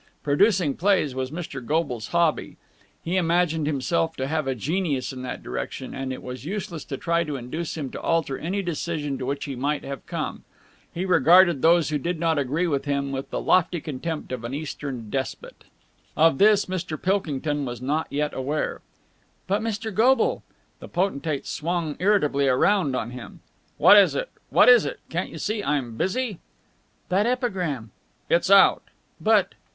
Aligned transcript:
Producing 0.23 0.73
plays 0.75 1.13
was 1.13 1.29
Mr. 1.29 1.63
Goble's 1.63 2.07
hobby. 2.07 2.57
He 3.03 3.17
imagined 3.17 3.67
himself 3.67 4.15
to 4.15 4.25
have 4.25 4.47
a 4.47 4.55
genius 4.55 5.13
in 5.13 5.21
that 5.21 5.43
direction, 5.43 5.93
and 5.93 6.11
it 6.11 6.23
was 6.23 6.43
useless 6.43 6.83
to 6.85 6.97
try 6.97 7.23
to 7.23 7.35
induce 7.35 7.77
him 7.77 7.91
to 7.91 8.01
alter 8.01 8.35
any 8.35 8.63
decision 8.63 9.19
to 9.19 9.27
which 9.27 9.45
he 9.45 9.55
might 9.55 9.83
have 9.83 10.03
come. 10.07 10.43
He 10.91 11.05
regarded 11.05 11.61
those 11.61 11.89
who 11.89 11.99
did 11.99 12.19
not 12.19 12.39
agree 12.39 12.65
with 12.65 12.85
him 12.85 13.11
with 13.11 13.29
the 13.29 13.39
lofty 13.39 13.79
contempt 13.79 14.31
of 14.31 14.43
an 14.43 14.55
Eastern 14.55 15.11
despot. 15.11 15.65
Of 16.17 16.39
this 16.39 16.65
Mr. 16.65 16.99
Pilkington 16.99 17.63
was 17.63 17.79
not 17.79 18.07
yet 18.09 18.33
aware. 18.33 18.81
"But, 19.45 19.61
Mr. 19.61 19.93
Goble...!" 19.93 20.41
The 20.79 20.87
potentate 20.87 21.45
swung 21.45 21.95
irritably 21.99 22.47
round 22.47 22.95
on 22.95 23.11
him. 23.11 23.41
"What 23.77 23.97
is 23.97 24.15
it? 24.15 24.31
What 24.49 24.67
is 24.67 24.83
it? 24.83 24.99
Can't 25.11 25.29
you 25.29 25.37
see 25.37 25.63
I'm 25.63 25.95
busy?" 25.95 26.39
"That 27.09 27.27
epigram...." 27.27 27.91
"It's 28.31 28.49
out!" 28.49 28.81
"But 29.21 29.53